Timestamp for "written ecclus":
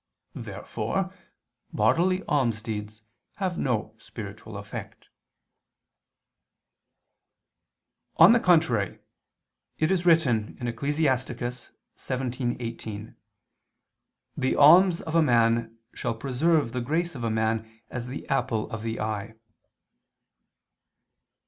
10.03-10.99